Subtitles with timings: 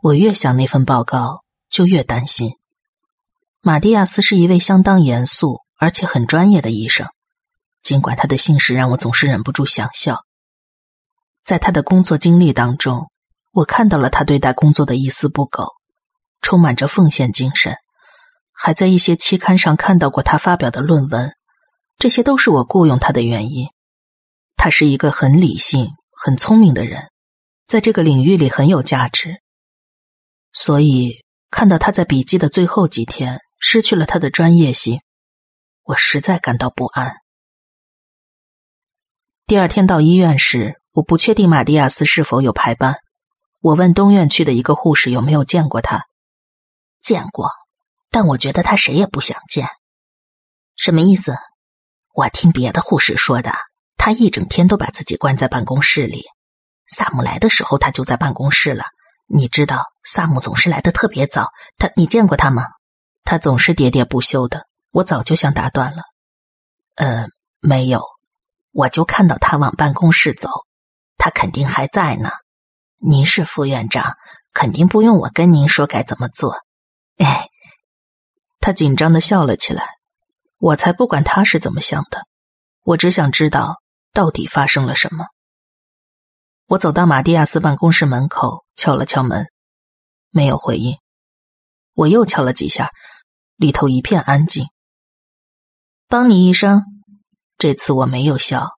[0.00, 2.52] 我越想那份报告，就越担心。
[3.60, 7.08] 马蒂亚斯是一位相当严肃而且很专业的医生，
[7.82, 10.24] 尽管他的姓氏让我总是忍不住想笑。
[11.42, 13.10] 在他的工作经历当中，
[13.52, 15.72] 我看到了他对待工作的一丝不苟，
[16.42, 17.74] 充满着奉献精神。
[18.52, 21.32] 还在一些期刊上看到过他发表的论文，
[21.96, 23.66] 这些都是我雇佣他的原因。
[24.56, 27.10] 他是一个很理性、很聪明的人，
[27.66, 29.40] 在这个领域里很有价值。
[30.52, 35.00] 所以看到他在笔记的最后几天失去了他的专业性，
[35.82, 37.16] 我实在感到不安。
[39.46, 42.96] 第二天到医院时，我不确定马蒂亚斯是否有排班。
[43.60, 46.06] 我问东院区的一个护士有没有见过他，
[47.00, 47.50] 见过。
[48.10, 49.68] 但我觉得他谁也不想见，
[50.76, 51.34] 什么意思？
[52.14, 53.52] 我听别的护士说的，
[53.96, 56.24] 他一整天都把自己关在办公室里。
[56.86, 58.84] 萨姆来的时候，他就在办公室了。
[59.28, 61.48] 你知道，萨姆总是来的特别早。
[61.76, 62.64] 他，你见过他吗？
[63.24, 64.66] 他总是喋喋不休的。
[64.90, 66.02] 我早就想打断了。
[66.94, 67.26] 呃，
[67.60, 68.02] 没有，
[68.72, 70.48] 我就看到他往办公室走，
[71.18, 72.30] 他肯定还在呢。
[72.96, 74.14] 您是副院长，
[74.52, 76.56] 肯定不用我跟您说该怎么做。
[77.18, 77.48] 哎。
[78.60, 79.86] 他紧张的笑了起来，
[80.58, 82.26] 我才不管他是怎么想的，
[82.82, 83.76] 我只想知道
[84.12, 85.26] 到底发生了什么。
[86.66, 89.44] 我走到马蒂亚斯办公室门口，敲了敲门，
[90.30, 90.96] 没有回应。
[91.94, 92.92] 我又敲了几下，
[93.56, 94.68] 里头一片安静。
[96.06, 96.84] 邦尼医生，
[97.58, 98.68] 这次我没有笑。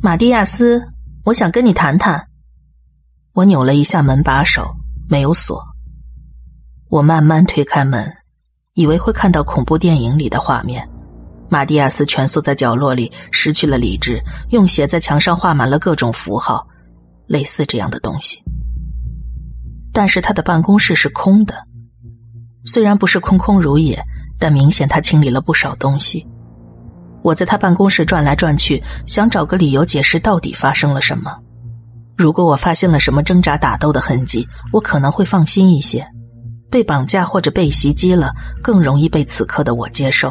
[0.00, 0.86] 马蒂亚斯，
[1.24, 2.28] 我想跟你谈谈。
[3.32, 4.76] 我扭了一下门把手，
[5.10, 5.60] 没有锁。
[6.88, 8.16] 我慢慢推开门。
[8.74, 10.88] 以为会看到恐怖电影里的画面，
[11.48, 16.64] 马蒂亚斯蜷缩在角落里，失去了理智，用血在墙上画满了各种符号，
[17.26, 18.44] 类似这样的东西。
[19.96, 21.54] 但是他的办公室是空的，
[22.66, 23.98] 虽然不是空空如也，
[24.38, 26.28] 但明显他清理了不少东西。
[27.22, 31.34] 我在他办公室转来转去，想找个理由解释到底发生了什么。
[32.14, 36.06] 如果我发现了什么挣扎打斗的痕迹，我可能会放心一些。
[36.70, 40.30] 被绑架或者被袭击了，更容易被此刻的我接受。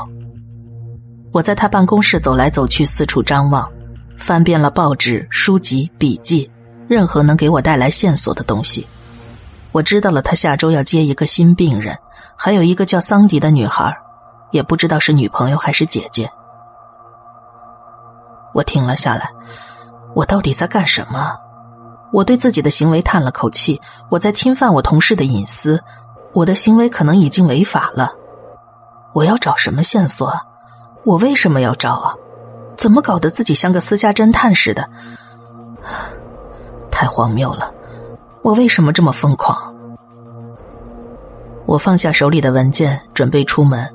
[1.31, 3.67] 我在他办公室走来走去，四处张望，
[4.19, 6.47] 翻遍了报纸、书籍、笔记，
[6.87, 8.85] 任何能给我带来线索的东西。
[9.75, 11.97] 我知道了，他下周要接一个新病人，
[12.37, 13.93] 还有一个叫桑迪的女孩，
[14.51, 16.31] 也不知道是女朋友还是姐姐。
[18.53, 19.29] 我停了下来，
[20.13, 21.35] 我到底在干什么？
[22.13, 25.83] 我对自己的行为叹了口气，我在侵犯我同事的隐私。
[26.31, 28.13] 我的行为可能已经违法了，
[29.13, 30.33] 我要找什么线索？
[31.03, 32.15] 我为什么要找啊？
[32.77, 34.89] 怎么搞得自己像个私家侦探似的？
[36.89, 37.73] 太荒谬了！
[38.45, 39.73] 我为什么这么疯狂？
[41.65, 43.91] 我放下手里的文件，准备出门。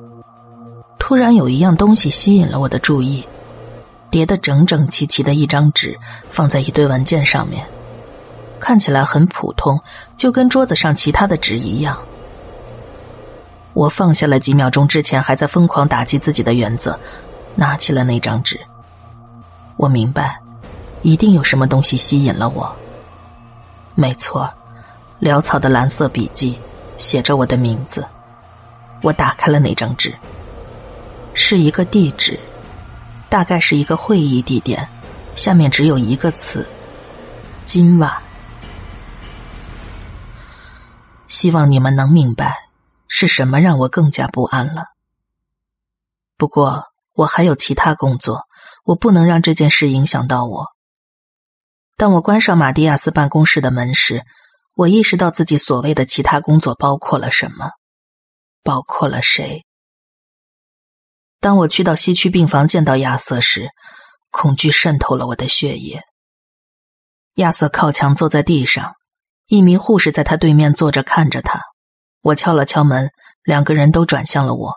[0.99, 3.25] 突然有一样东西吸引了我的注意，
[4.09, 5.97] 叠得整整齐齐的一张纸
[6.31, 7.65] 放在一堆文件上面，
[8.59, 9.79] 看起来很普通，
[10.17, 11.97] 就跟桌子上其他的纸一样。
[13.71, 16.99] 我放下了几秒钟之前还在疯狂打击自己的原则，
[17.55, 18.59] 拿起了那张纸。
[19.77, 20.37] 我明白，
[21.03, 22.69] 一定有什么东西吸引了我。
[23.95, 24.51] 没错，
[25.19, 26.59] 潦草的蓝色笔记
[26.97, 28.05] 写着我的名字。
[29.01, 30.15] 我打开了那张纸，
[31.33, 32.39] 是一个地址，
[33.29, 34.87] 大概是一个会议地点，
[35.35, 36.67] 下面只有一个词：
[37.65, 38.11] 今晚。
[41.27, 42.67] 希望你们能明白。
[43.13, 44.85] 是什么让我更加不安了？
[46.37, 48.47] 不过我还有其他工作，
[48.85, 50.67] 我不能让这件事影响到我。
[51.97, 54.23] 当我关上马蒂亚斯办公室的门时，
[54.75, 57.71] 我意识到自己所谓的其他工作包括了什么，
[58.63, 59.65] 包括了谁。
[61.39, 63.69] 当我去到西区病房见到亚瑟时，
[64.29, 66.03] 恐惧渗透了我的血液。
[67.35, 68.95] 亚瑟靠墙坐在地上，
[69.47, 71.61] 一名护士在他对面坐着看着他。
[72.21, 73.09] 我敲了敲门，
[73.43, 74.75] 两个人都转向了我。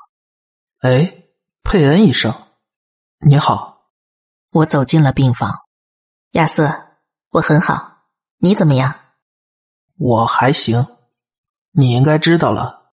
[0.81, 1.25] 哎，
[1.62, 2.34] 佩恩医生，
[3.19, 3.82] 你好。
[4.50, 5.55] 我走进了病房。
[6.31, 6.83] 亚瑟，
[7.34, 8.04] 我很好，
[8.38, 8.94] 你怎么样？
[9.98, 10.86] 我还行。
[11.72, 12.92] 你应该知道了，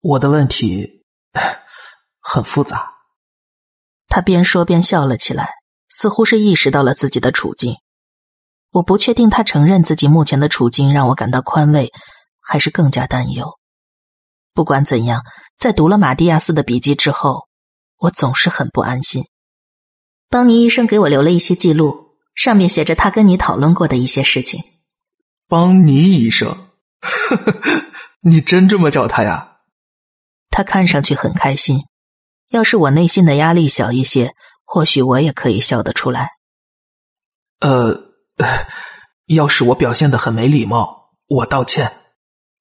[0.00, 1.04] 我的问题
[2.18, 2.94] 很复杂。
[4.08, 5.50] 他边说边笑了起来，
[5.90, 7.76] 似乎是意识到了自己的处境。
[8.70, 11.92] 我不确定他承认自己目前的处境让我感到宽慰，
[12.40, 13.58] 还是更加担忧。
[14.54, 15.22] 不管怎样，
[15.58, 17.46] 在读了马蒂亚斯的笔记之后，
[17.98, 19.28] 我总是很不安心。
[20.30, 22.01] 邦尼医生给我留了一些记录，
[22.34, 24.62] 上面写着他跟你讨论过的一些事情。
[25.48, 26.70] 邦尼医生，
[28.22, 29.58] 你真这么叫他呀？
[30.50, 31.86] 他看上去很开心。
[32.48, 34.34] 要是我内心的压力小一些，
[34.64, 36.30] 或许我也可以笑得出来。
[37.60, 38.12] 呃，
[39.26, 41.98] 要是我表现的很没礼貌，我道歉。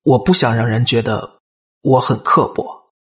[0.04, 1.42] 我不想让人觉得
[1.82, 2.94] 我很刻薄。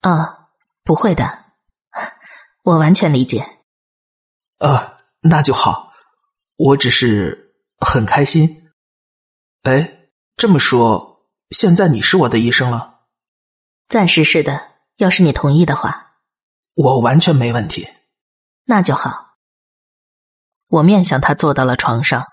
[0.00, 0.48] 啊，
[0.84, 1.44] 不会的，
[2.64, 3.46] 我完全理解。
[4.58, 4.91] 呃，
[5.22, 5.92] 那就好。
[6.56, 8.70] 我只是很开心。
[9.62, 13.00] 哎，这么说，现在你是我的医生了？
[13.88, 14.72] 暂时是的。
[14.98, 16.18] 要是你同意的话，
[16.74, 17.88] 我完全没问题。
[18.64, 19.38] 那就好。
[20.68, 22.24] 我面向他坐到了床上。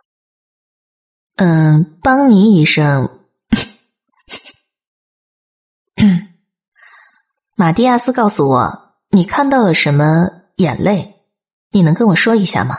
[1.36, 3.25] 嗯，邦尼医生，
[7.56, 10.27] 马蒂亚斯告诉我你看到了什么
[10.57, 11.19] 眼泪，
[11.71, 12.75] 你能跟我说一下吗？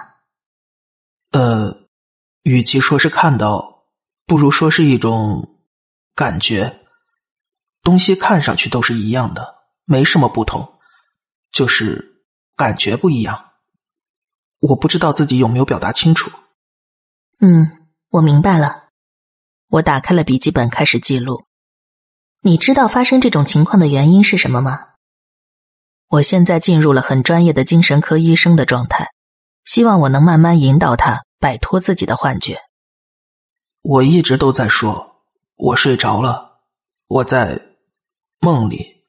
[1.30, 1.88] 呃，
[2.42, 3.84] 与其说是看到，
[4.26, 5.60] 不如说是一种
[6.14, 6.80] 感觉。
[7.82, 9.60] 东西看上去都是一样的。
[9.84, 10.78] 没什么不同，
[11.50, 12.22] 就是
[12.56, 13.52] 感觉不一样。
[14.60, 16.30] 我不知道自己有没有表达清楚。
[17.40, 18.88] 嗯，我明白了。
[19.68, 21.46] 我打开了笔记本，开始记录。
[22.42, 24.89] 你知道发生这种情况的原因是什么吗？
[26.10, 29.12] 我现在进入了很专业的精神科医生的状态，
[29.64, 32.60] 希望我能慢慢引导他摆脱自己的幻觉。
[33.82, 35.22] 我一直都在说，
[35.54, 36.62] 我睡着了，
[37.06, 37.76] 我在
[38.40, 39.04] 梦里。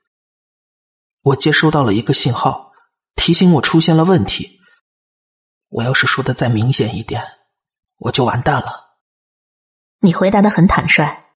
[1.24, 2.72] 我接收到了一个信号，
[3.16, 4.60] 提醒我出现了问题。
[5.70, 7.24] 我要是说的再明显一点，
[7.98, 8.98] 我就完蛋了。
[10.02, 11.34] 你回答的很坦率。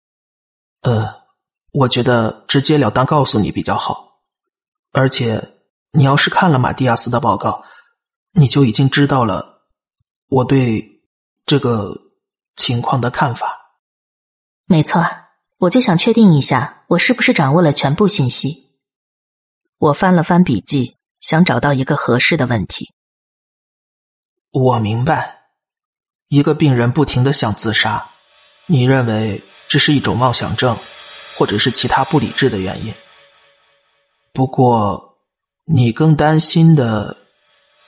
[0.82, 1.24] 呃，
[1.72, 4.22] 我觉得直截了当告诉你比较好。
[4.92, 5.55] 而且，
[5.96, 7.64] 你要是看了马蒂亚斯的报告，
[8.32, 9.62] 你就已经知道了
[10.28, 11.02] 我对
[11.46, 11.96] 这个
[12.56, 13.60] 情况的看法。
[14.66, 15.06] 没错，
[15.58, 18.76] 我就想确定一下，我是不是掌握了全部信息。
[19.78, 22.94] 我翻了翻笔记，想找到一个合适的问题。
[24.52, 25.44] 我明白，
[26.28, 28.08] 一个病人不停的想自杀，
[28.66, 30.78] 你认为这是一种妄想症，
[31.38, 32.94] 或者是其他不理智的原因？
[34.34, 35.15] 不过，
[35.68, 37.18] 你更担心的，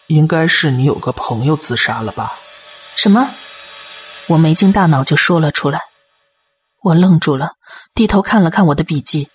[0.08, 2.34] 应该是你有个朋友自杀了吧？
[2.96, 3.30] 什么？
[4.26, 5.82] 我没经大脑就说了出来。
[6.82, 7.52] 我愣住了，
[7.94, 9.30] 低头看了看我的笔记，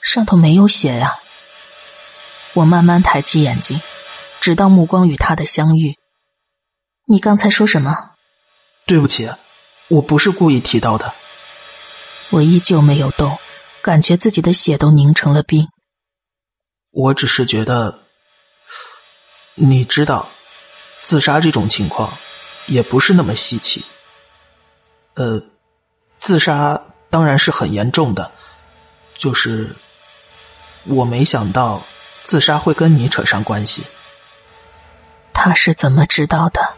[0.00, 1.18] 上头没有写呀。
[2.54, 3.80] 我慢慢抬起眼睛，
[4.40, 5.98] 直到目光与他的相遇。
[7.06, 8.12] 你刚才说什么？
[8.86, 9.30] 对不起，
[9.88, 11.12] 我不是故意提到的。
[12.30, 13.38] 我依旧没有动，
[13.82, 15.68] 感觉自己的血都凝成了冰。
[16.98, 18.00] 我只是觉得，
[19.54, 20.28] 你知道，
[21.04, 22.12] 自杀这种情况
[22.66, 23.84] 也不是那么稀奇。
[25.14, 25.40] 呃，
[26.18, 28.32] 自杀当然是很严重的，
[29.16, 29.76] 就是
[30.86, 31.80] 我没想到。
[32.24, 33.84] 自杀会跟你扯上关系？
[35.32, 36.74] 他是怎么知道的？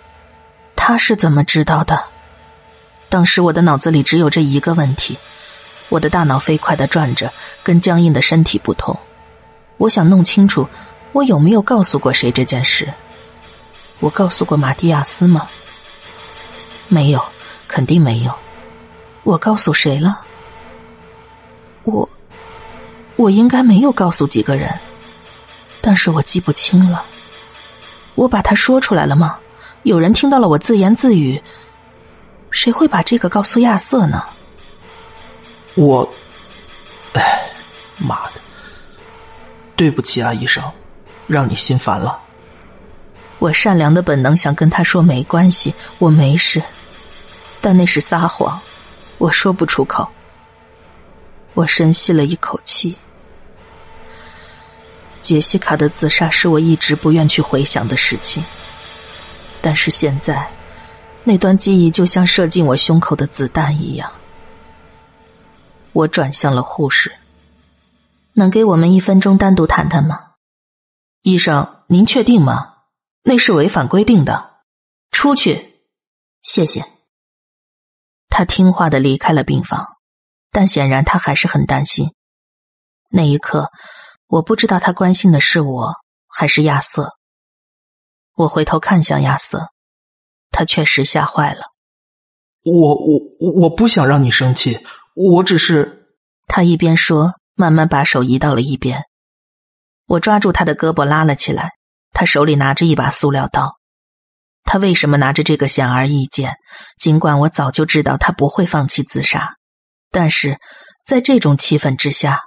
[0.77, 2.05] 他是怎么知道的？
[3.09, 5.19] 当时我的脑子里只有这一个问题，
[5.89, 7.33] 我的大脑飞快的转着，
[7.65, 9.01] 跟僵硬的身体不同。
[9.81, 10.69] 我想弄清楚，
[11.13, 12.87] 我有没有告诉过谁这件事？
[13.99, 15.49] 我告诉过马蒂亚斯吗？
[16.87, 17.25] 没有，
[17.67, 18.33] 肯定没有。
[19.23, 20.21] 我告诉谁了？
[21.85, 22.07] 我，
[23.17, 24.71] 我应该没有告诉几个人。
[25.81, 27.03] 但是我记不清了，
[28.17, 29.39] 我把它说出来了吗？
[29.85, 31.43] 有人听到了我自言自语，
[32.51, 34.23] 谁会把这个告诉亚瑟呢？
[35.75, 36.07] 我，
[37.15, 37.51] 哎，
[37.97, 38.33] 妈的！
[39.81, 40.63] 对不起啊，医生，
[41.27, 42.21] 让你心烦了。
[43.39, 46.63] 我善良的本能想跟他说没关系，我没事，
[47.63, 48.61] 但那是撒谎，
[49.17, 50.07] 我说不出口。
[51.55, 52.95] 我深吸了一口气。
[55.23, 58.45] 杰西卡的自杀是我一直不愿去回想的事情，
[59.63, 60.47] 但是现在，
[61.25, 64.13] 那段记忆就像射进我胸口的子弹一样。
[65.95, 67.11] 我转向了护士，
[68.41, 70.33] 能给我们一分钟单独谈谈吗？
[71.23, 72.75] 医生，您确定吗？
[73.23, 74.63] 那是违反规定的。
[75.13, 75.85] 出去，
[76.43, 76.85] 谢谢。
[78.29, 79.87] 他听话的离开了病房，
[80.51, 82.15] 但显然他还是很担心。
[83.11, 83.71] 那一刻。
[84.31, 85.93] 我不知道他关心的是我
[86.29, 87.17] 还是亚瑟。
[88.37, 89.71] 我回头看向亚瑟，
[90.53, 91.63] 他确实吓坏了。
[92.63, 96.07] 我我我不想让你生气，我只是……
[96.47, 99.03] 他一边说，慢慢把手移到了一边。
[100.07, 101.73] 我抓住他的胳膊拉了起来，
[102.13, 103.79] 他手里拿着一把塑料刀。
[104.65, 106.55] 他为什么拿着这个显而易见？
[106.99, 109.57] 尽管我早就知道他不会放弃自杀，
[110.11, 110.59] 但是
[111.05, 112.41] 在这种气氛之下，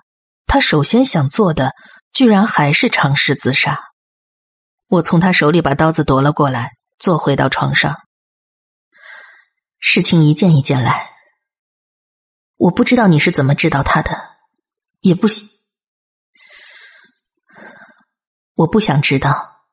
[0.47, 1.73] 他首先想做的，
[2.11, 3.79] 居然还是尝试自杀。
[4.87, 7.97] 我从他手里把刀子夺了过来，坐回到床上。
[9.79, 11.11] 事情一件一件来。
[12.57, 14.32] 我不知道你是怎么知道他的，
[15.03, 15.49] 也不想，
[18.55, 19.65] 我不想知道。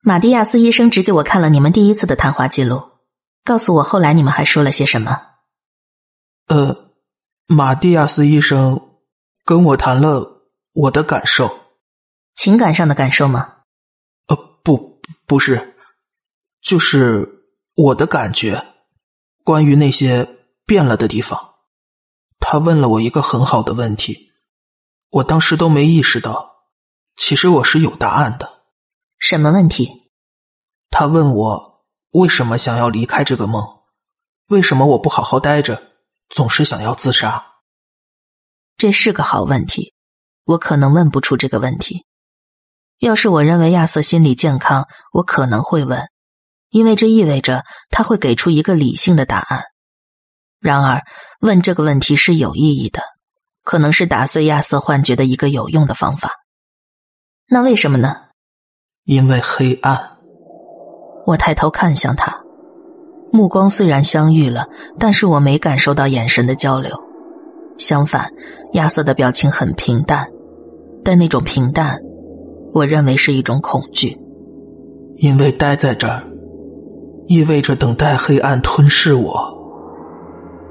[0.00, 2.90] 马蒂亚斯医生只给我看了你们第一次的谈话记录，
[3.44, 5.20] 告诉我后来你们还说了些什么。
[6.48, 6.92] 呃，
[7.46, 8.98] 马蒂亚斯医生
[9.44, 11.76] 跟我谈了我的感受，
[12.34, 13.58] 情感上的感受吗？
[14.26, 15.76] 呃，不，不是，
[16.62, 18.74] 就是我的感觉，
[19.44, 20.26] 关于那些
[20.66, 21.47] 变了的地方。
[22.40, 24.30] 他问了我一个很好的问题，
[25.10, 26.50] 我当时都没意识到，
[27.16, 28.62] 其实我是有答案的。
[29.18, 30.10] 什么问题？
[30.90, 33.62] 他问我为什么想要离开这个梦，
[34.46, 35.92] 为什么我不好好待着，
[36.28, 37.44] 总是想要自杀？
[38.76, 39.94] 这是个好问题，
[40.44, 42.06] 我可能问不出这个问题。
[43.00, 46.08] 要是我认为亚瑟心理健康，我可能会问，
[46.70, 49.64] 因为这意味着他会给出一个理性的答案。
[50.60, 51.02] 然而，
[51.40, 53.00] 问这个问题是有意义的，
[53.62, 56.32] 可能是打碎亚瑟幻觉的一个有用的方法。
[57.48, 58.16] 那为什么呢？
[59.04, 60.18] 因为黑暗，
[61.26, 62.42] 我抬头看向他，
[63.32, 64.66] 目光虽然相遇了，
[64.98, 67.04] 但是我没感受到眼神的交流。
[67.78, 68.32] 相反，
[68.72, 70.28] 亚瑟的表情很平淡，
[71.04, 72.00] 但那种平淡，
[72.74, 74.18] 我认为是一种恐惧。
[75.16, 76.24] 因为待在这儿，
[77.28, 79.57] 意味着等待黑暗吞噬我。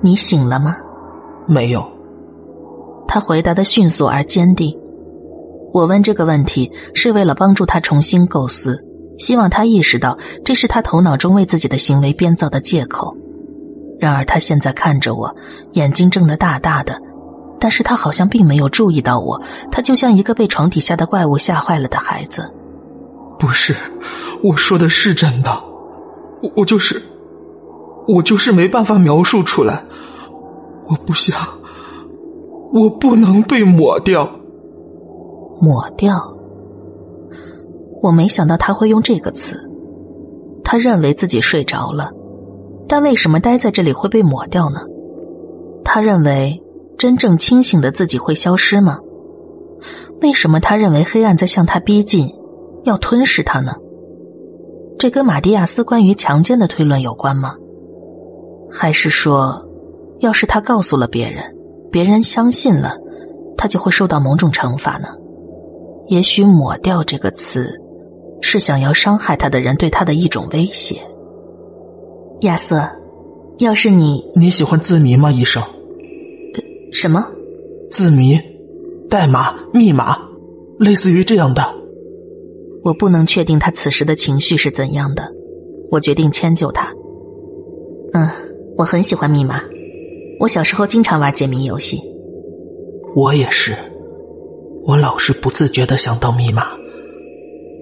[0.01, 0.75] 你醒了吗？
[1.47, 1.85] 没有。
[3.07, 4.77] 他回答的迅速而坚定。
[5.73, 8.83] 我问这个问题是为了帮助他重新构思，
[9.17, 13.15] 希望他意识到这是他头脑中为自己的行为编造的借口。
[13.99, 15.35] 然而他现在看着我，
[15.73, 16.99] 眼睛睁得大大的，
[17.59, 22.51] 但是他好像并没有注意到我，他就像一个被床底下的怪物吓坏了的孩子。
[23.39, 23.75] 不是，
[24.43, 25.51] 我说的是真的，
[26.41, 27.01] 我我就是，
[28.07, 29.83] 我就是没办法描述出来，
[30.87, 31.37] 我不想，
[32.73, 34.29] 我不能被抹掉。
[35.59, 36.15] 抹掉，
[38.01, 39.59] 我没想到他会用这个词。
[40.63, 42.11] 他认为自己睡着了，
[42.87, 44.81] 但为什么待在这里会被抹掉呢？
[45.83, 46.61] 他认为
[46.97, 48.99] 真正清醒的自己会消失吗？
[50.21, 52.33] 为什么他认为黑暗在向他逼近，
[52.83, 53.73] 要吞噬他呢？
[54.99, 57.55] 这跟马蒂亚斯关于强奸的推论有关吗？
[58.79, 59.67] 还是说，
[60.19, 61.43] 要是他告诉了别人，
[61.91, 62.95] 别人相信了，
[63.57, 65.07] 他就会受到某种惩罚呢？
[66.09, 67.81] 也许“抹掉”这个词，
[68.39, 71.01] 是想要伤害他的人对他的一种威胁。
[72.41, 72.87] 亚瑟，
[73.57, 75.63] 要是你你喜欢字谜吗，医生？
[76.93, 77.25] 什么？
[77.89, 78.39] 字谜、
[79.09, 80.19] 代码、密码，
[80.77, 81.63] 类似于这样的。
[82.83, 85.31] 我不能确定他此时的情绪是怎样的，
[85.89, 86.93] 我决定迁就他。
[88.13, 88.29] 嗯，
[88.77, 89.59] 我很喜欢密码，
[90.39, 91.99] 我小时候经常玩解谜游戏。
[93.15, 93.75] 我也是。
[94.85, 96.67] 我老是不自觉的想到密码，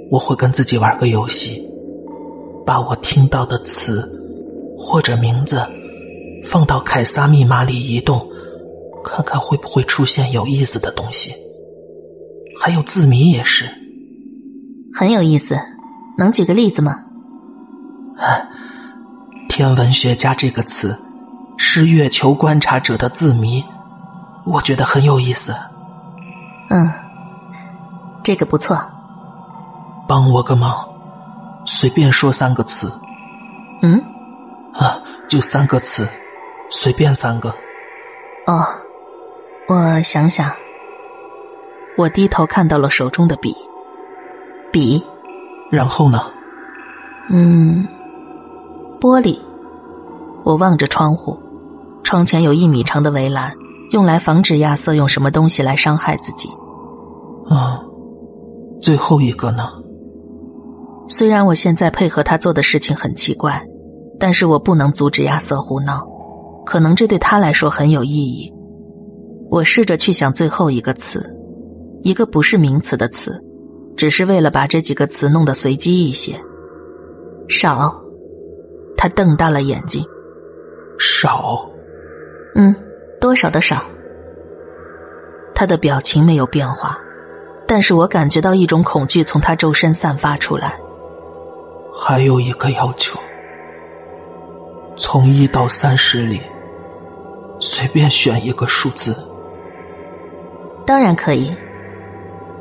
[0.09, 1.69] 我会跟自己玩个游戏，
[2.65, 4.09] 把我听到的词
[4.77, 5.61] 或者名字
[6.45, 8.25] 放到凯撒密码里移动，
[9.03, 11.31] 看看会不会出现有意思的东西。
[12.59, 13.65] 还有字谜也是，
[14.93, 15.55] 很有意思，
[16.17, 16.95] 能举个例子吗？
[19.55, 21.01] 天文学家这个词
[21.55, 23.63] 是月球观察者的字谜，
[24.43, 25.55] 我觉得很有意思。
[26.69, 26.91] 嗯，
[28.21, 28.77] 这个不错。
[30.09, 30.85] 帮我个忙，
[31.63, 32.91] 随便说三个词。
[33.81, 33.97] 嗯，
[34.73, 36.05] 啊，就三个词，
[36.69, 37.49] 随便三个。
[38.47, 38.61] 哦，
[39.69, 40.51] 我想想。
[41.97, 43.55] 我低头看到了手中的笔，
[44.69, 45.01] 笔。
[45.71, 46.29] 然后呢？
[47.29, 47.87] 嗯，
[48.99, 49.37] 玻璃。
[50.43, 51.37] 我望着窗户，
[52.03, 53.53] 窗前有一米长的围栏。
[53.91, 56.49] 用来防止亚瑟用什么东西来伤害自己。
[57.47, 57.79] 啊，
[58.81, 59.69] 最后一个呢？
[61.07, 63.63] 虽然我现在配合他做的事情很奇怪，
[64.19, 66.03] 但是我不能阻止亚瑟胡闹。
[66.65, 68.51] 可能这对他来说很有意义。
[69.51, 71.23] 我试着去想最后一个词，
[72.01, 73.39] 一个不是名词的词，
[73.95, 76.33] 只是为了把这几个词弄得随机一些。
[77.47, 78.01] 少。
[79.05, 80.03] 他瞪大了眼睛。
[80.97, 81.69] 少。
[82.55, 82.75] 嗯。
[83.21, 83.83] 多少的少，
[85.53, 86.97] 他的表情没有变化，
[87.67, 90.77] 但是我感觉到一种恐惧从他周身散发出来。
[91.93, 93.17] 还有一个要求，
[94.97, 96.41] 从一到三十里，
[97.59, 99.15] 随便选一个数字。
[100.85, 101.55] 当然可以。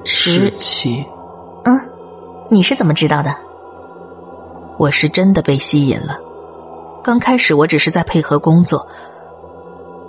[0.05, 1.05] 十七。
[1.65, 1.81] 嗯，
[2.51, 3.35] 你是怎么知道的？
[4.79, 6.19] 我是真的被吸引了。
[7.04, 8.88] 刚开始我只是在配合工作，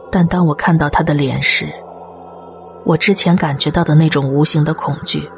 [0.10, 1.68] 但当我看到他的脸时，
[2.86, 5.30] 我之前感觉到的那种无形的恐惧，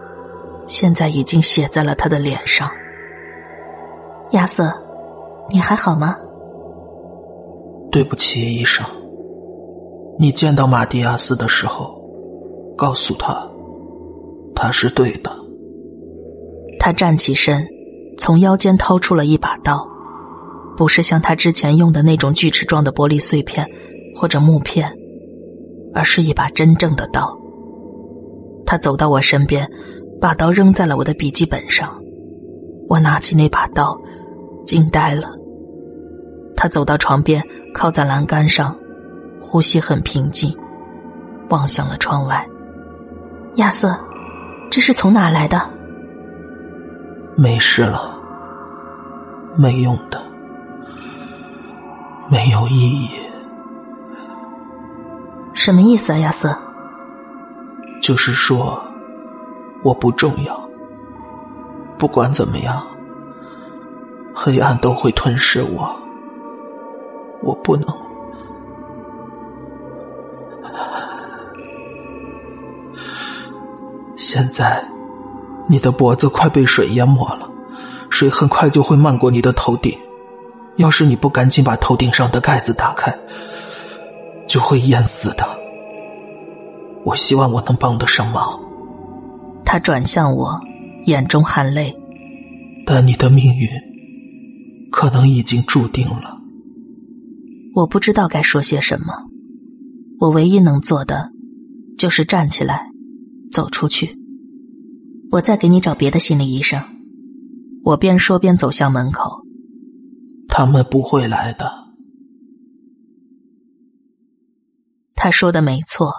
[0.67, 2.69] 现在已经写在了他的脸上。
[4.33, 4.71] 亚瑟，
[5.49, 6.15] 你还好吗？
[7.91, 8.85] 对不起，医生。
[10.19, 11.99] 你见到马蒂亚斯的时候，
[12.77, 13.49] 告诉他，
[14.53, 15.31] 他是对的。
[16.79, 17.67] 他站起身，
[18.19, 19.96] 从腰间掏出了一把刀。
[20.77, 23.67] 不是像他之前用的那种锯齿状的玻璃碎片
[24.15, 24.89] 或者木片，
[25.93, 27.35] 而是一把真正的刀。
[28.63, 29.67] 他走到我身边，
[30.21, 31.99] 把刀扔在了我的笔记本上。
[32.87, 33.99] 我拿起那把刀，
[34.65, 35.29] 惊呆了。
[36.55, 37.43] 他走到床边，
[37.73, 38.77] 靠在栏杆上，
[39.41, 40.55] 呼吸很平静，
[41.49, 42.47] 望向了窗外。
[43.55, 43.97] 亚瑟，
[44.69, 45.59] 这是从哪来的？
[47.35, 48.15] 没事了，
[49.57, 50.21] 没用的。
[52.29, 53.09] 没有意义。
[55.53, 56.55] 什么意思啊，亚瑟？
[58.01, 58.81] 就是说，
[59.83, 60.69] 我不重要。
[61.97, 62.85] 不管怎么样，
[64.33, 65.93] 黑暗都会吞噬我。
[67.41, 67.87] 我不能。
[74.15, 74.85] 现在，
[75.67, 77.49] 你的脖子快被水淹没了，
[78.09, 79.97] 水很快就会漫过你的头顶。
[80.77, 83.13] 要是你不赶紧把头顶上的盖子打开，
[84.47, 85.45] 就会淹死的。
[87.03, 88.59] 我希望我能帮得上忙。
[89.65, 90.59] 他转向我，
[91.05, 91.95] 眼中含泪。
[92.85, 93.67] 但你的命运
[94.91, 96.37] 可能已经注定了。
[97.75, 99.07] 我不知道该说些什么。
[100.19, 101.29] 我唯一能做的，
[101.97, 102.87] 就是站起来，
[103.51, 104.17] 走出去。
[105.31, 106.81] 我再给你找别的心理医生。
[107.83, 109.46] 我边说边走向门口。
[110.57, 111.71] 他们不会来的。
[115.13, 116.15] 他说的没错，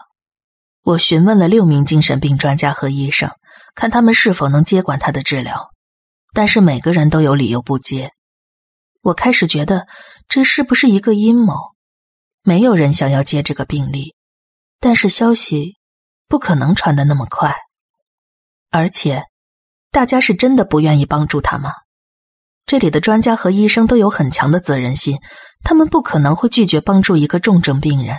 [0.85, 3.33] 我询问了六名精神病专家和医生，
[3.75, 5.71] 看他们是否能接管他的治疗，
[6.35, 8.13] 但是每个人都有理由不接。
[9.03, 9.89] 我开始觉得
[10.29, 11.55] 这是不是一个阴谋？
[12.45, 14.15] 没有人想要接这个病例，
[14.79, 15.75] 但是消息
[16.29, 17.57] 不可能传的那么快，
[18.71, 19.25] 而且
[19.91, 21.73] 大家是真的不愿意帮助他吗？
[22.69, 25.19] 这里的专家和医生都有很强的责任心，
[25.65, 28.19] 他们不可能会拒绝帮助一个重症病人。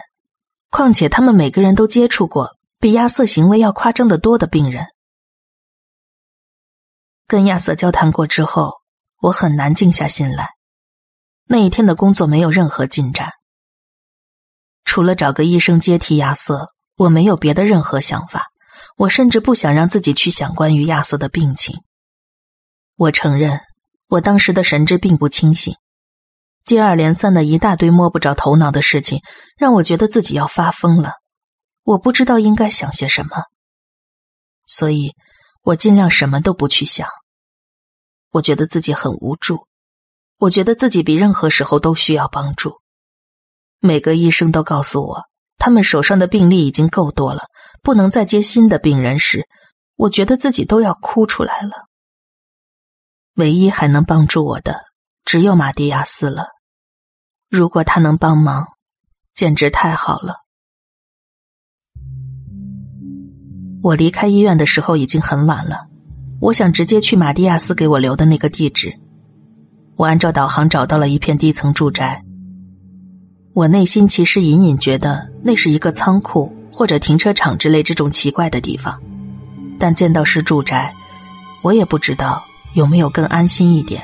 [0.72, 4.88] 况且他们每个人都接触过比亚瑟行为要夸张的多的病人。
[7.28, 8.74] 跟亚瑟交谈过之后，
[9.22, 10.50] 我很难静下心来。
[11.46, 13.30] 那一天的工作没有任何进展，
[14.84, 18.48] 除了找个医生接替亚瑟，我没有别的任何想法。
[18.98, 21.84] 我甚至不想让自己去想关于亚瑟的病情。
[22.96, 23.62] 我承认。
[24.10, 25.76] 我当时的神志并不清醒，
[26.66, 29.22] 接二连三的一大堆摸不着头脑的事情，
[29.56, 31.12] 让我觉得自己要发疯了。
[31.84, 33.44] 我不知道应该想些什么，
[34.66, 35.14] 所以
[35.62, 37.08] 我尽量什么都不去想。
[38.32, 39.68] 我觉得自己很无助，
[40.40, 42.80] 我觉得自己比任何时候都需要帮助。
[43.80, 45.24] 每个医生都告诉我，
[45.60, 47.44] 他们手上的病例已经够多了，
[47.84, 49.48] 不能再接新的病人时，
[49.96, 51.89] 我觉得自己都要哭出来了。
[53.40, 54.82] 唯一还能帮助我的，
[55.24, 56.48] 只有马蒂亚斯了。
[57.50, 58.68] 如果他能帮忙，
[59.34, 60.40] 简直太好了。
[63.82, 65.88] 我离开医院的时候已经很晚了，
[66.42, 68.94] 我想直接去马蒂亚斯给我留的那个地址。
[69.96, 72.22] 我按照导航找到了一片低层住宅。
[73.54, 79.02] 我内心其实隐隐觉得那是一个仓库或者停车场之类这种奇怪的地方，
[79.80, 80.94] 但见到是住宅，
[81.62, 82.44] 我也不知道。
[82.74, 84.04] 有没有更安心一点？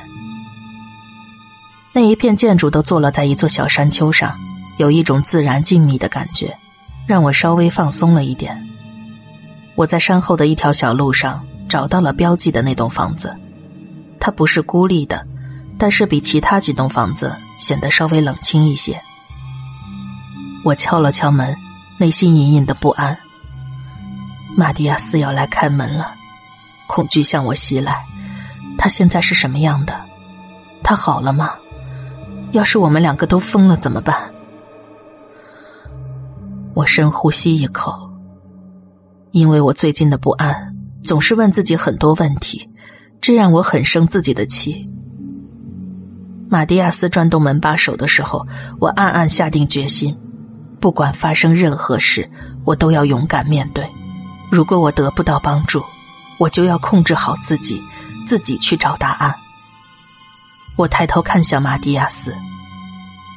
[1.93, 4.35] 那一片建筑都坐落在一座小山丘上，
[4.77, 6.57] 有一种自然静谧的感觉，
[7.07, 8.67] 让我稍微放松了一点。
[9.75, 13.35] 我在山后的一条小路上找到了标记的那栋房子，
[14.19, 15.25] 它不是孤立的，
[15.77, 18.99] 但是比其他几栋房子显得稍微冷清一些。
[20.63, 21.55] 我敲了敲门，
[21.97, 23.17] 内心隐隐的不安。
[24.57, 26.13] 马蒂亚斯要来开门了，
[26.87, 28.03] 恐惧向我袭来。
[28.77, 29.93] 他现在是什么样的？
[30.83, 31.51] 他好了吗？
[32.51, 34.31] 要是我们两个都疯了怎么办？
[36.73, 38.09] 我深呼吸一口，
[39.31, 42.69] 因为我最近的不安，总是问自己很多问题，
[43.21, 44.89] 这让我很生自己的气。
[46.49, 48.45] 马蒂亚斯转动门把手的时候，
[48.79, 50.15] 我暗暗下定决心，
[50.79, 52.29] 不管发生任何事，
[52.63, 53.85] 我都要勇敢面对。
[54.51, 55.83] 如果我得不到帮助，
[56.37, 57.81] 我就要控制好自己，
[58.25, 59.33] 自己去找答案。
[60.75, 62.35] 我抬头看向马蒂亚斯，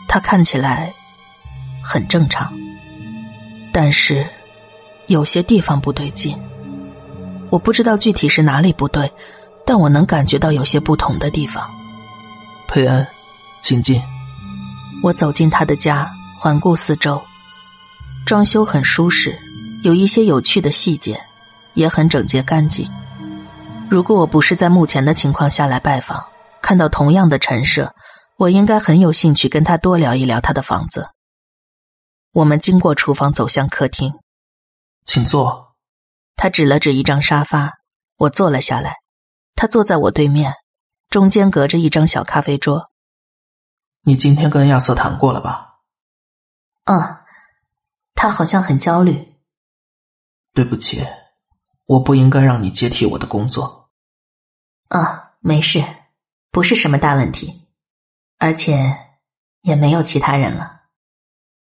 [0.08, 0.92] 他看起来
[1.82, 2.52] 很正常，
[3.72, 4.26] 但是
[5.06, 6.36] 有些地方不对劲。
[7.50, 9.10] 我不知道具体是哪里不对，
[9.64, 11.70] 但我能感觉到有些不同的地方。
[12.66, 13.06] 佩恩，
[13.62, 14.02] 请进。
[15.02, 17.22] 我走进他的家，环顾四周，
[18.26, 19.38] 装修很舒适，
[19.82, 21.18] 有一些有趣的细节，
[21.74, 22.86] 也很整洁干净。
[23.90, 26.28] 如果我不是在目前的情况下来拜访，
[26.60, 27.94] 看到同样的陈设，
[28.36, 31.08] 我应该很有兴趣跟他多聊一聊他的房子。
[32.32, 34.12] 我们经过厨房，走向客厅，
[35.06, 35.74] 请坐。
[36.36, 37.78] 他指了指一张沙发，
[38.18, 38.96] 我坐了下来。
[39.56, 40.52] 他坐在我对面，
[41.08, 42.90] 中间隔着一张小咖啡桌。
[44.02, 45.78] 你今天跟亚瑟谈过了吧？
[46.84, 47.16] 嗯，
[48.14, 49.34] 他好像很焦虑。
[50.52, 51.06] 对不起，
[51.86, 53.77] 我不应该让你接替我的工作。
[54.88, 55.84] 啊，没事，
[56.50, 57.66] 不是什么大问题，
[58.38, 58.96] 而且
[59.62, 60.82] 也没有其他人了。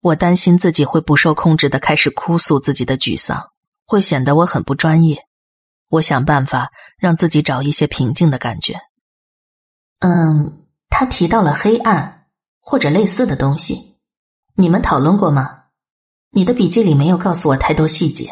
[0.01, 3.51] 我担心自己会不受控制的开始哭诉自己的沮丧，
[3.85, 5.25] 会显得我很不专业。
[5.89, 8.81] 我想办法让自己找一些平静的感觉。
[9.99, 12.19] 嗯，他提到了黑暗。
[12.65, 13.97] 或者类似的东西，
[14.55, 15.65] 你们讨论过吗？
[16.29, 18.29] 你的笔记里没有告诉我太多细节。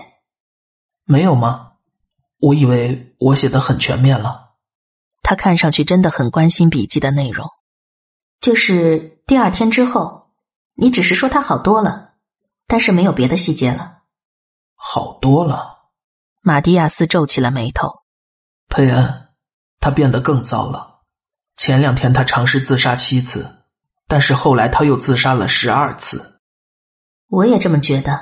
[1.03, 1.73] 没有吗？
[2.39, 4.50] 我以为我写的很全面了。
[5.31, 7.47] 他看上去真的很关心笔记的内容。
[8.41, 10.29] 就是第二天之后，
[10.73, 12.15] 你只是说他好多了，
[12.67, 13.99] 但是没有别的细节了。
[14.75, 15.87] 好多了。
[16.41, 18.01] 马蒂亚斯皱起了眉头。
[18.67, 19.29] 佩恩，
[19.79, 20.99] 他变得更糟了。
[21.55, 23.59] 前两天他尝试自杀七次。
[24.09, 26.41] 但是后来他又自杀了十二次，
[27.29, 28.19] 我也这么觉得。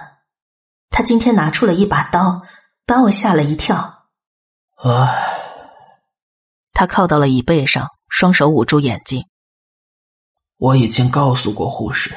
[0.92, 2.44] 他今天拿出了一把刀，
[2.86, 4.06] 把我吓了一跳。
[4.84, 5.39] 唉，
[6.80, 9.26] 他靠到了椅背上，双手捂住眼睛。
[10.56, 12.16] 我已经告诉过护士，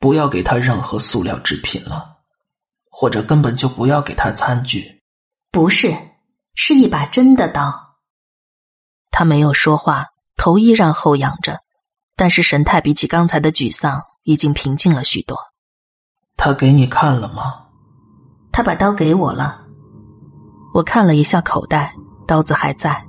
[0.00, 2.16] 不要给他任何塑料制品了，
[2.90, 5.00] 或者根本就不要给他餐具。
[5.52, 5.96] 不是，
[6.56, 7.72] 是一把真的刀。
[9.12, 11.60] 他没有说话，头依然后仰着。
[12.16, 15.38] 但是神态比起刚才的沮丧已经平静了许多。
[16.36, 17.68] 他给你看了吗？
[18.50, 19.64] 他把刀给我了。
[20.74, 21.94] 我看了一下口袋，
[22.26, 23.06] 刀子还在。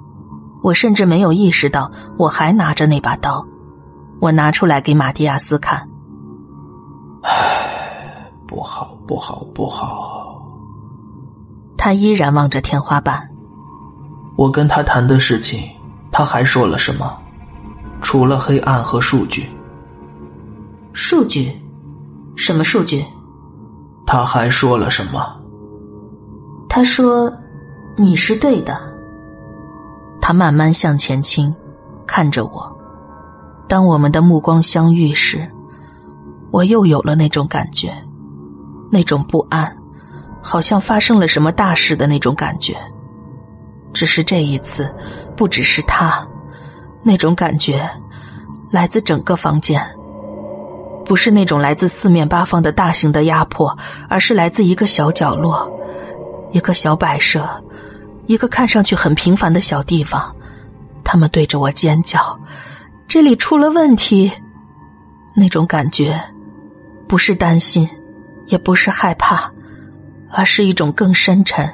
[0.62, 3.46] 我甚至没有意识到我还拿着那把刀。
[4.20, 5.90] 我拿出来给马蒂亚斯看。
[7.24, 10.42] 唉，不好，不好，不好。
[11.78, 13.30] 他依然望着天花板。
[14.38, 15.68] 我跟他谈的事情，
[16.12, 17.18] 他还说了什么？
[18.02, 19.46] 除了黑暗和数据，
[20.94, 21.60] 数据，
[22.36, 23.06] 什么数据？
[24.06, 25.24] 他还说了什么？
[26.70, 27.32] 他说
[27.98, 28.80] ：“你是对的。”
[30.22, 31.54] 他慢慢向前倾，
[32.06, 32.78] 看着我。
[33.68, 35.50] 当我们的目光相遇时，
[36.52, 37.92] 我又有了那种感觉，
[38.92, 39.76] 那种不安，
[40.42, 42.78] 好像发生了什么大事的那种感觉。
[43.94, 44.94] 只是这一次，
[45.36, 46.26] 不只是他。
[47.04, 47.90] 那种感觉
[48.70, 49.84] 来自整个房间，
[51.04, 53.76] 不是那种来自四面八方的大型的压迫，
[54.08, 55.72] 而是来自一个小角落、
[56.52, 57.44] 一个小摆设、
[58.28, 60.36] 一个看上去很平凡的小地方。
[61.04, 62.40] 他们对着我尖叫
[63.08, 64.32] ：“这里出了问题！”
[65.36, 66.22] 那种感觉
[67.08, 67.90] 不是担心，
[68.48, 69.52] 也不是害怕，
[70.32, 71.70] 而是一种更深沉、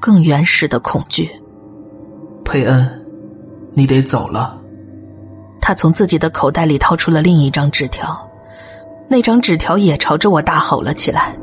[0.00, 1.30] 更原始的恐惧。
[2.44, 3.00] 佩恩。
[3.76, 4.56] 你得走了。
[5.60, 8.16] 他从自己的口袋里掏出了另一张纸条，
[9.08, 11.36] 那张纸条也朝着我大吼了起来。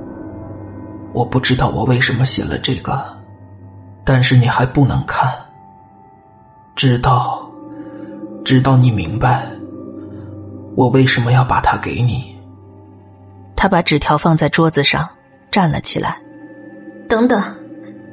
[1.11, 3.10] 我不知道我为什么写了这个，
[4.03, 5.31] 但是你还不能看。
[6.75, 7.49] 直到，
[8.43, 9.49] 直到你明白，
[10.75, 12.35] 我为什么要把它给你。
[13.55, 15.07] 他把纸条放在桌子上，
[15.51, 16.19] 站了起来。
[17.07, 17.43] 等等，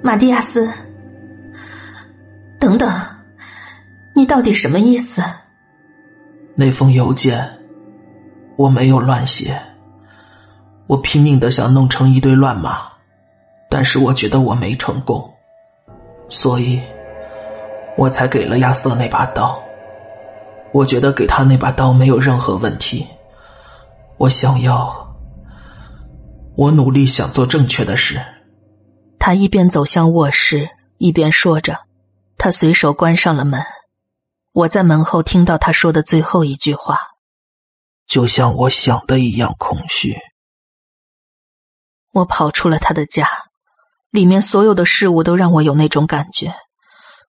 [0.02, 0.70] 马蒂亚斯，
[2.58, 2.92] 等等。
[4.14, 5.22] 你到底什么意思？
[6.56, 7.58] 那封邮件
[8.56, 9.62] 我没有乱写，
[10.88, 12.80] 我拼命的想弄成一堆乱码，
[13.70, 15.32] 但是我觉得我没成功，
[16.28, 16.80] 所以
[17.96, 19.62] 我才给了亚瑟那把刀。
[20.72, 23.06] 我觉得给他那把刀没有任何问题。
[24.18, 25.16] 我想要，
[26.56, 28.20] 我努力想做正确的事。
[29.18, 31.78] 他一边走向卧室，一边说着，
[32.36, 33.62] 他随手关上了门。
[34.52, 36.98] 我在门后听到他说的最后一句话，
[38.06, 40.16] 就像我想的一样空虚。
[42.12, 43.28] 我跑出了他的家，
[44.10, 46.54] 里面所有的事物都让我有那种感觉，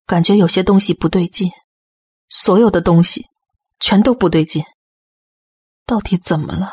[0.05, 1.51] 感觉有些东西不对劲，
[2.29, 3.25] 所有的东西
[3.79, 4.63] 全都不对劲。
[5.85, 6.71] 到底怎么了？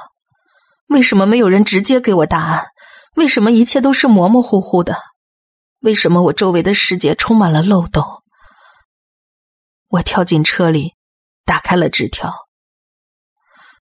[0.86, 2.66] 为什么没有人直接给我答案？
[3.16, 4.98] 为什么一切都是模模糊糊的？
[5.80, 8.04] 为什么我周围的世界充满了漏洞？
[9.88, 10.92] 我跳进车里，
[11.44, 12.34] 打开了纸条，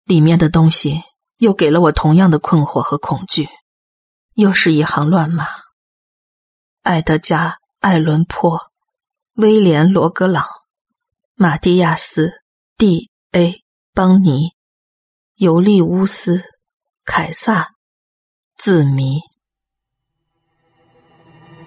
[0.06, 1.04] 里面的东西
[1.38, 3.48] 又给了我同样的困惑和恐惧。
[4.34, 5.48] 又是一行乱码：
[6.84, 8.72] 艾德加·艾伦坡、
[9.36, 10.44] 威廉·罗格朗、
[11.36, 12.28] 马蒂亚斯·
[12.76, 13.60] 蒂 ·A·
[13.94, 14.54] 邦尼、
[15.36, 16.38] 尤利乌斯·
[17.06, 17.76] 凯撒、
[18.56, 19.20] 字谜。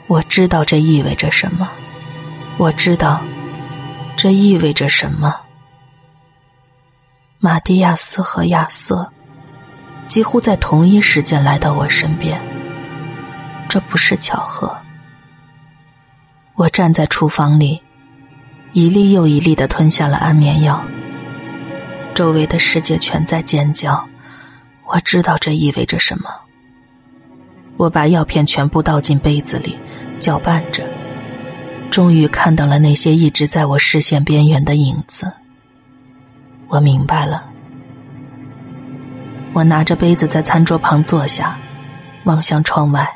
[0.09, 1.71] 我知道这意味着什么，
[2.59, 3.23] 我知道
[4.17, 5.47] 这意味着什么。
[7.39, 9.13] 马蒂亚斯和亚瑟
[10.09, 12.43] 几乎在同一时间来到我身边。
[13.69, 14.77] 这不是巧合。
[16.57, 17.83] 我站在厨房里，
[18.73, 20.85] 一粒又一粒的吞下了安眠药。
[22.15, 24.09] 周围的世界全在尖叫。
[24.87, 26.31] 我知道这意味着什么。
[27.77, 29.77] 我把药片全部倒进杯子里，
[30.21, 30.87] 搅拌着，
[31.91, 35.33] 终于看到了那些一直在我视线边缘的影子。
[36.69, 37.51] 我明白了。
[39.53, 41.59] 我拿着杯子在餐桌旁坐下，
[42.25, 43.11] 望向窗外。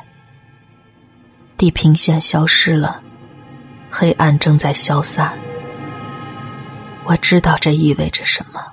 [1.55, 3.01] 地平线消失了，
[3.91, 5.37] 黑暗正在消散。
[7.05, 8.63] 我知道这意味着什么。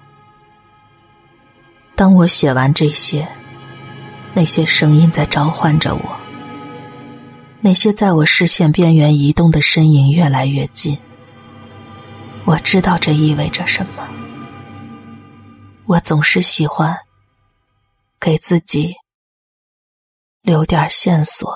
[1.95, 3.27] 当我写完这些，
[4.35, 6.21] 那些声音在召唤着我。
[7.61, 10.99] 那些在我视线边缘移动的身影越来越近。
[12.45, 14.07] 我知道这意味着什么。
[15.87, 16.97] 我总是喜欢
[18.21, 18.95] 给自己
[20.43, 21.55] 留点线索。